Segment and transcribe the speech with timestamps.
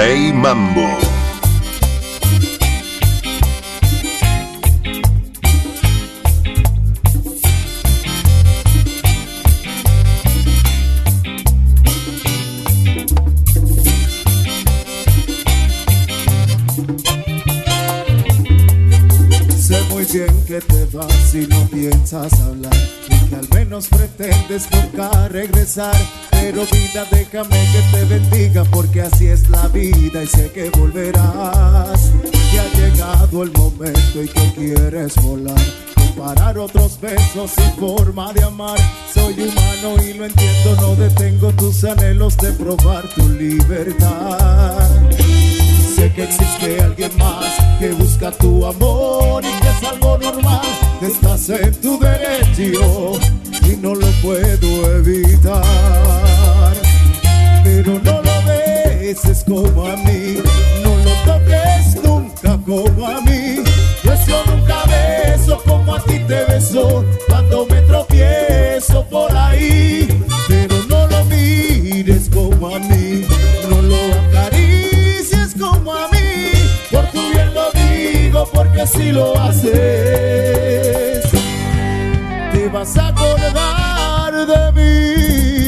[0.00, 0.80] Rey Mambo.
[19.58, 25.28] Sé muy bien que te vas y no piensas hablar que al menos pretendes nunca
[25.28, 25.94] regresar.
[26.32, 32.10] Pero vida déjame que te bendiga porque así es la vida y sé que volverás.
[32.50, 35.60] Que ha llegado el momento y que quieres volar
[35.94, 38.78] Comparar otros besos sin forma de amar.
[39.14, 44.90] Soy humano y lo entiendo, no detengo tus anhelos de probar tu libertad
[46.00, 47.44] Sé que existe alguien más
[47.78, 50.62] que busca tu amor y que es algo normal.
[51.02, 53.20] Estás en tu derecho
[53.66, 55.62] y no lo puedo evitar.
[57.62, 60.38] Pero no lo beses como a mí,
[60.82, 63.56] no lo toques nunca como a mí.
[64.02, 68.49] Pues yo nunca beso como a ti te beso cuando me tropiezo
[78.80, 79.72] porque si lo haces,
[82.52, 85.59] te vas a acordar de mí.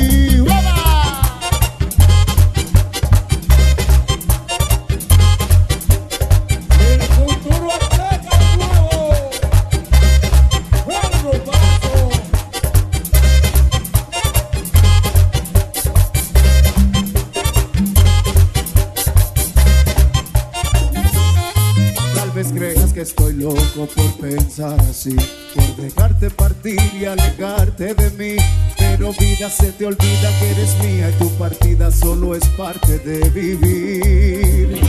[26.22, 28.36] Dejarte partir y alejarte de mí.
[28.78, 33.28] Pero vida se te olvida que eres mía y tu partida solo es parte de
[33.30, 34.80] vivir.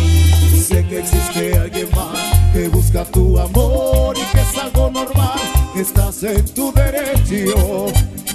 [0.67, 5.39] Sé que existe alguien más que busca tu amor y que es algo normal.
[5.75, 7.87] Estás en tu derecho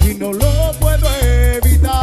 [0.05, 1.99] y no lo puedo evitar.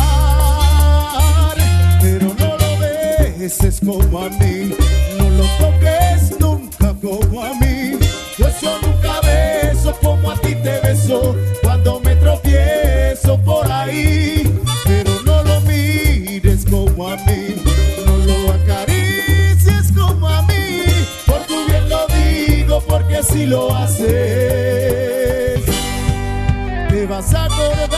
[2.01, 4.73] Pero no lo beses como a mí,
[5.17, 7.97] no lo toques nunca como a mí.
[8.37, 10.84] Yo nunca beso como a ti te
[11.61, 14.51] cuando me tropiezo por ahí.
[14.85, 17.55] Pero no lo mires como a mí,
[18.05, 20.83] no lo acaricies como a mí.
[21.25, 24.05] Por tu bien lo digo, porque si lo haces,
[26.89, 27.94] te vas a acordar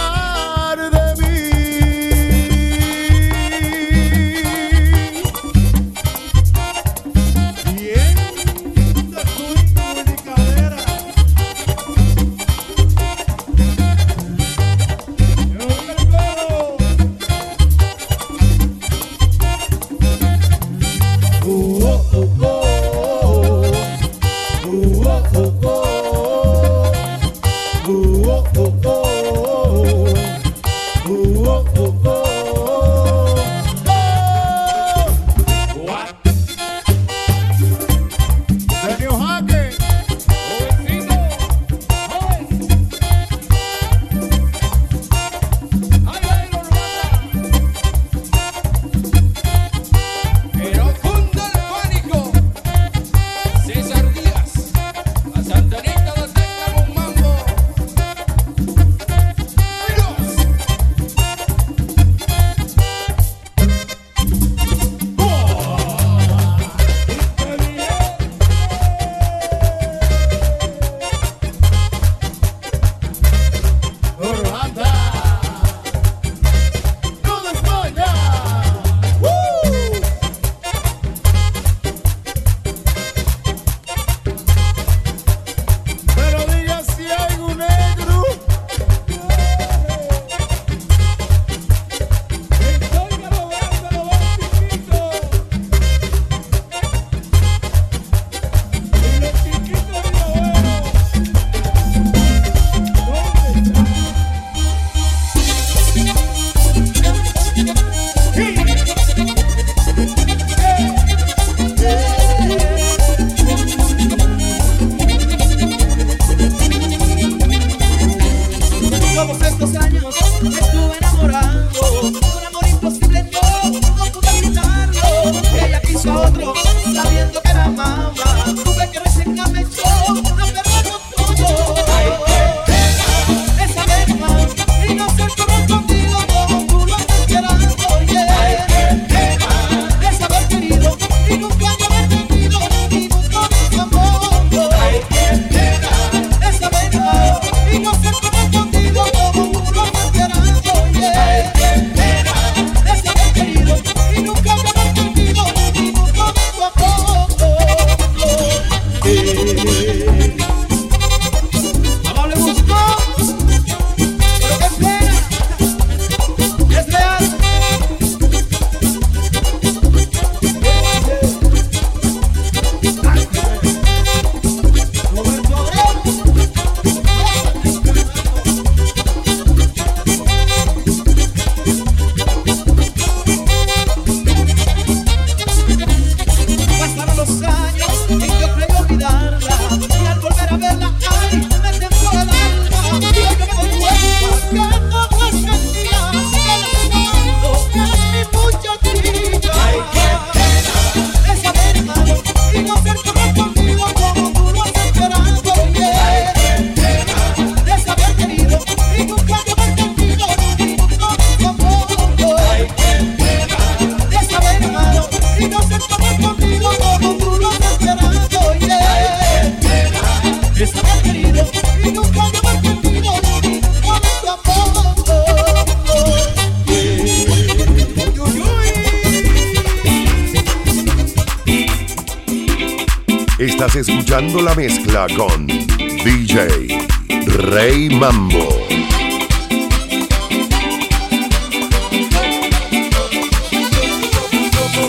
[233.47, 236.85] Estás escuchando la mezcla con DJ
[237.27, 238.67] Rey Mambo.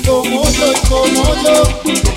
[0.04, 1.62] como yo y como yo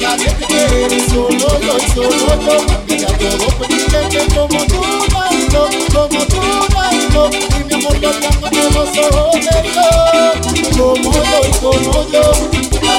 [0.02, 2.56] Nadie te quiere, solo yo y solo yo
[2.88, 4.82] Y a todo pedirle que como tú
[5.14, 6.42] bailo Como tú
[6.76, 7.30] bailo
[7.60, 12.71] Y mi amor amo de los ojos de Dios Como yo y como yo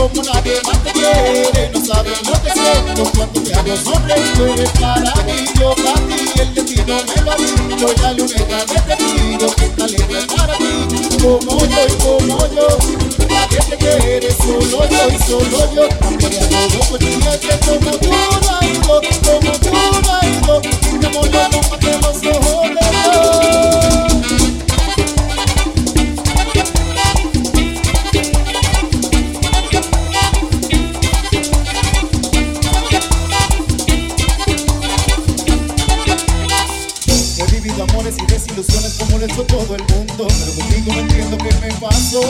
[0.00, 1.70] como nadie más te quiere.
[1.72, 4.32] No sabes lo que siento cuando te hago sonreír.
[4.34, 7.86] Tú eres para mí, yo para ti, el destino me lo ha dicho.
[7.90, 10.88] Y la luneta me te pido que esta letra es para ti.
[11.20, 12.68] Como yo y como yo,
[13.28, 15.88] nadie te quiere, solo yo y solo yo.
[16.00, 19.70] Cambiaría todo por ti, es que como tú bailo, como tú
[20.08, 20.62] bailo.
[20.62, 23.49] Y mi amor, yo no mate los ojos de
[39.20, 42.20] ha hecho todo el mundo Pero contigo no entiendo qué me pasó.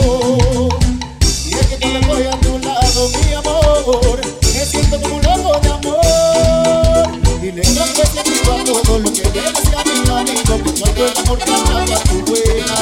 [1.47, 4.21] Y es que cuando estoy a tu lado, mi amor
[4.55, 7.11] Me siento como un loco de amor.
[7.43, 11.19] Y le encuentro sentido a todo lo que me decía mi amigo Que cuando el
[11.19, 12.75] amor cantaba tu buena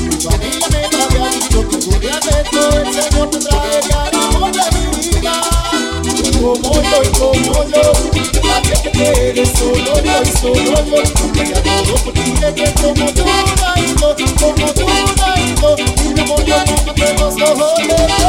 [0.00, 4.52] Mi familia me había dicho que me has hecho El Señor te traería el amor
[4.52, 5.34] de mi vida.
[6.42, 8.33] Como yo y como yo
[8.92, 9.94] Quiere solo
[10.40, 13.24] solo yo Cambiaría todo por ti de que como tú
[13.60, 14.86] bailo Como tú
[16.02, 16.56] Y mi amor yo
[16.86, 18.23] no me los ojos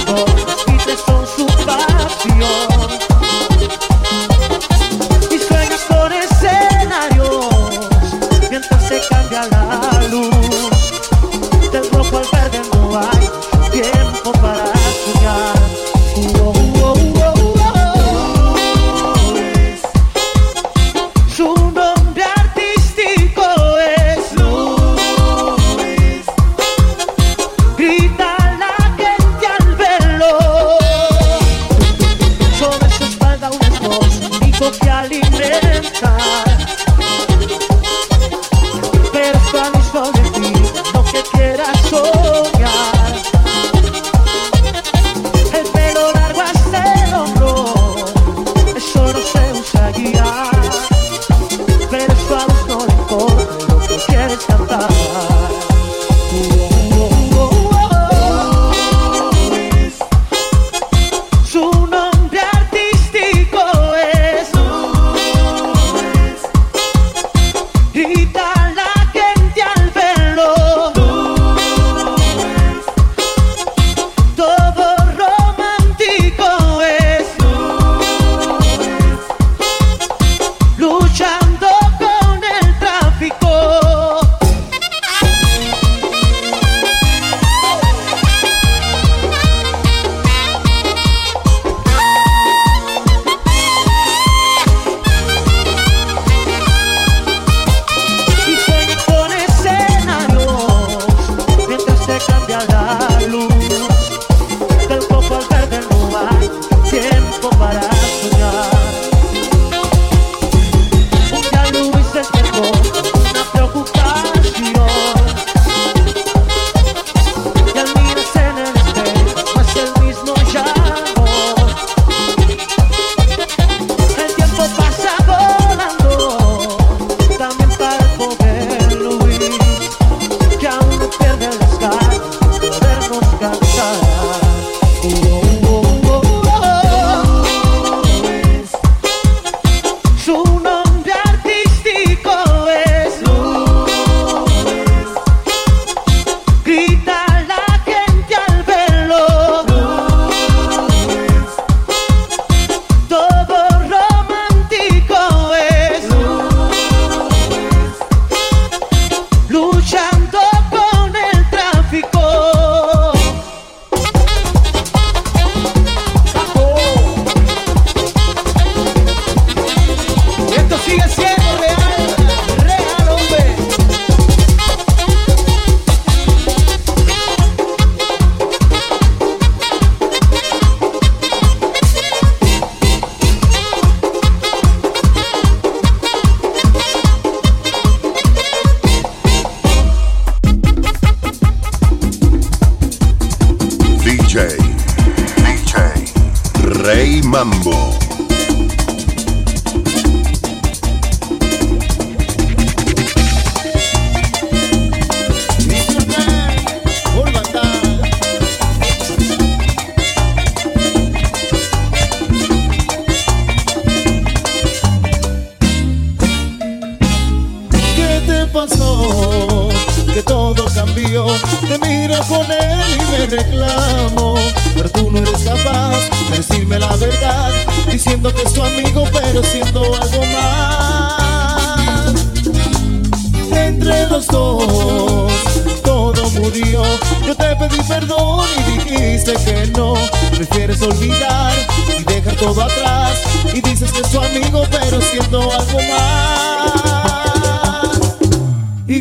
[0.00, 0.26] amor
[0.66, 2.75] y prestó su pasión.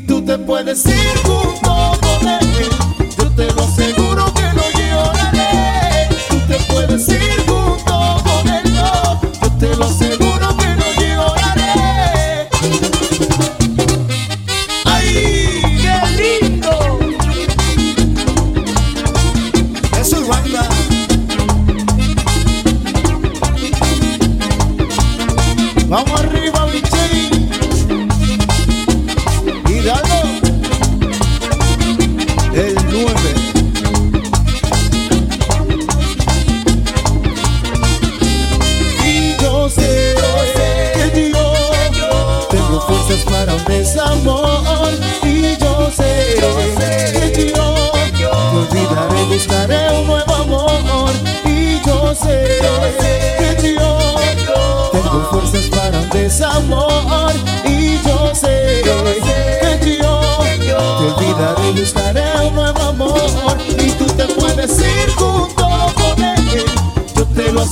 [0.07, 2.69] tú te puedes ir junto con él.
[3.17, 4.34] Yo te lo aseguro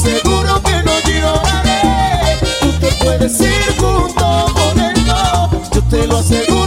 [0.03, 2.39] seguro que no lloraré.
[2.61, 6.62] Tú te puedes ir junto con él, no, yo te lo aseguro.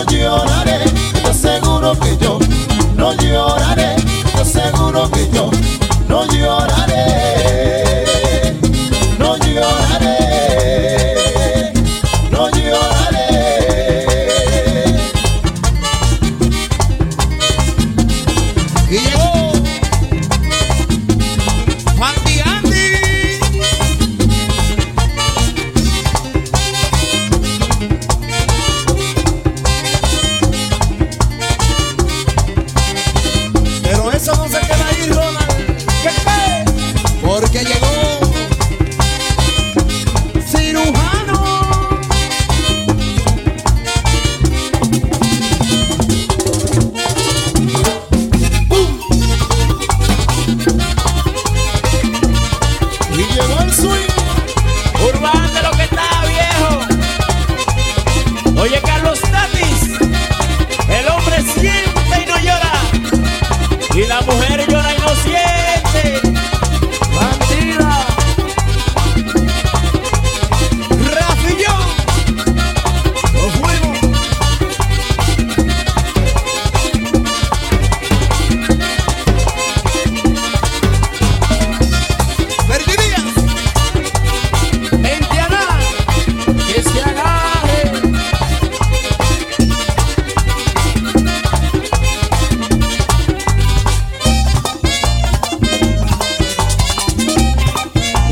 [0.00, 0.49] odio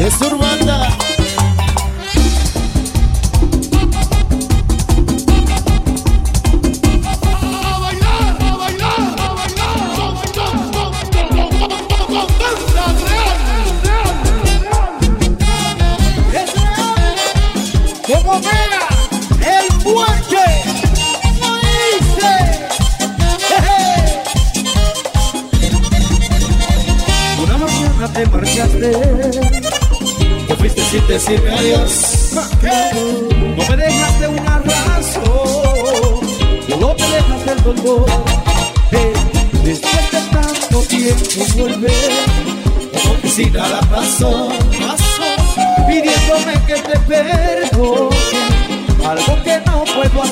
[0.08, 0.47] Es.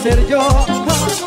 [0.06, 0.66] Hacer yo.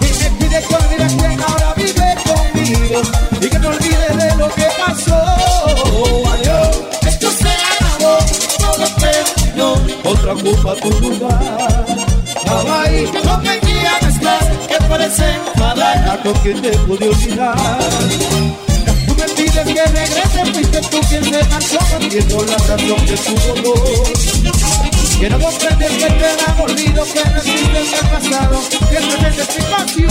[0.02, 3.02] Y me pide que olvide quien ahora vive conmigo.
[3.42, 5.16] Y que no olvide de lo que pasó.
[6.34, 6.82] Adiós.
[7.06, 8.18] Esto se acabó.
[8.60, 9.74] Todo terminó.
[10.04, 11.86] Otra ocupa tu lugar.
[12.48, 14.46] Ay, no me llames más.
[14.68, 16.22] Que parece enfadar.
[16.24, 17.56] Con quien te pude olvidar.
[19.08, 21.80] Tú me pides que regrese, fuiste tú quien se marchó,
[22.46, 24.99] la razón de tu dolor.
[25.20, 30.10] Que no comprendes que te han que no existe el pasado, que no es explicación.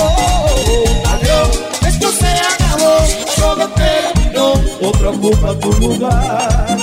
[1.07, 2.99] Adiós, esto se acabó,
[3.37, 6.79] todo terminó, otro ocupa tu lugar.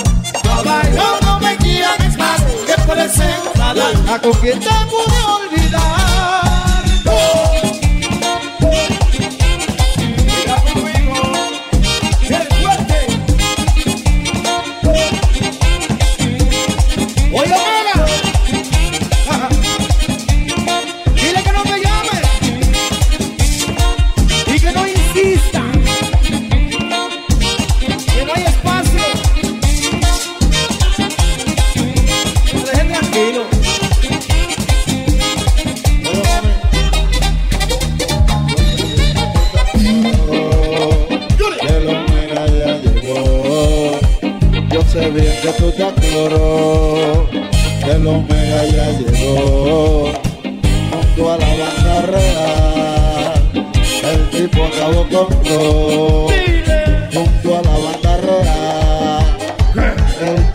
[0.96, 6.05] No, no me llames más, que parece enfadar, a con quien te pude olvidar.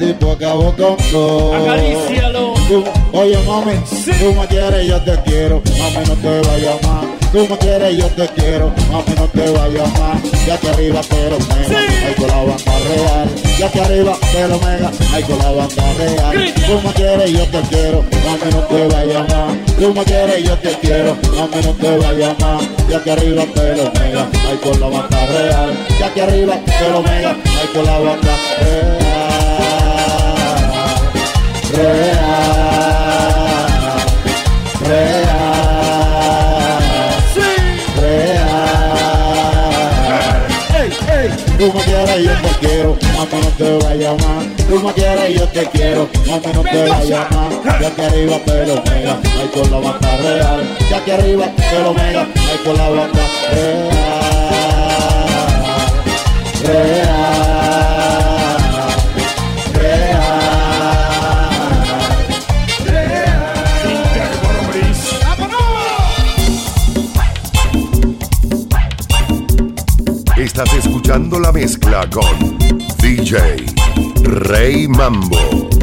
[0.00, 1.54] Tipo acabó con todo.
[1.54, 2.54] Acarícialo.
[2.68, 3.72] Tú- oye mami,
[4.18, 7.04] tú me quieres, yo te quiero, mami no te vayas más.
[7.32, 10.22] Tú me quieres, yo te quiero, mami no te vayas más.
[10.46, 13.28] Ya que arriba pero mega, hay con la banda real.
[13.58, 16.54] Ya que arriba pero mega, hay con la banda real.
[16.66, 19.54] Tú me quieres, yo te quiero, mami no te vayas más.
[19.78, 22.62] Tú me quieres, yo te quiero, mami no te vayas más.
[22.88, 25.86] Ya que arriba pero mega, hay con la banda real.
[26.00, 29.19] Ya que arriba pero mega, hay con la banda real
[31.72, 32.11] real,
[34.87, 35.30] real,
[38.00, 38.61] real.
[40.74, 41.28] Ey, ey,
[41.59, 44.44] tú me quieres, yo te quiero, mami no te vayas más.
[44.68, 47.80] Tú me quieres, yo te quiero, mami no te vayas más.
[47.80, 50.76] Ya que arriba pero mega, hay con la banda real.
[50.90, 53.90] Ya que arriba pero mega, hay con la banda real,
[56.64, 57.19] real.
[71.11, 72.57] escuchando la mezcla con
[72.99, 73.66] DJ
[74.23, 75.80] Rey Mambo.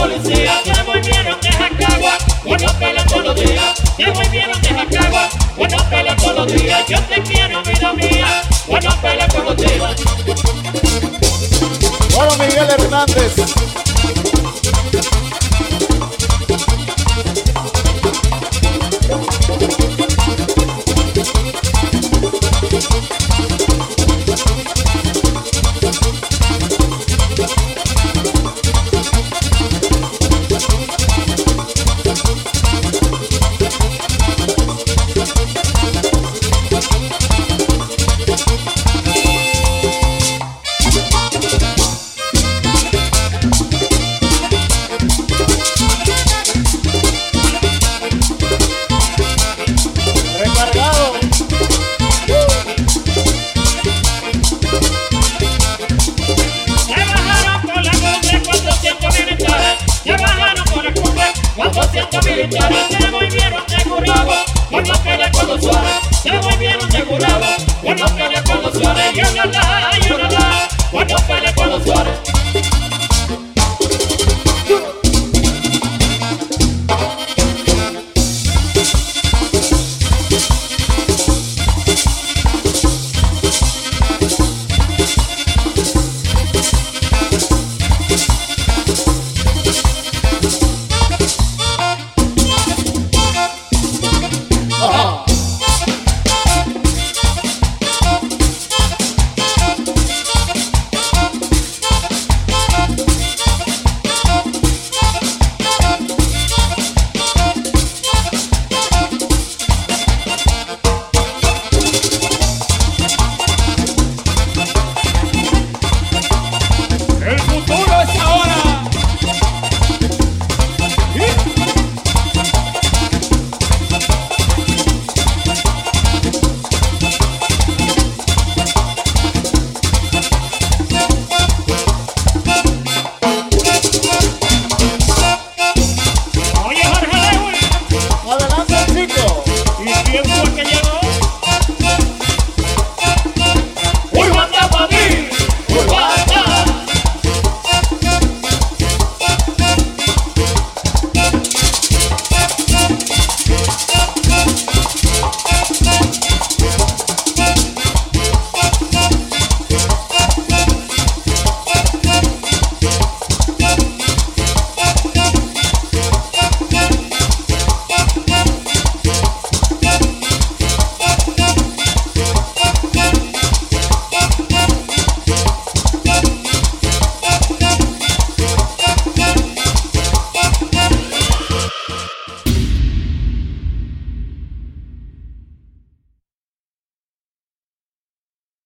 [0.00, 0.62] 400 policías.
[0.64, 3.82] Se volvieron de Jacagua, unos pelean todos los días.
[3.96, 6.86] Se volvieron de Jacagua, unos pelean todos los días.
[6.88, 9.96] Yo te quiero, vida mía, unos pelean todos los días.
[12.14, 13.34] Bueno, Miguel Hernández.